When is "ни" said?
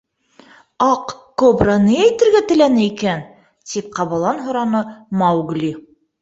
1.83-1.97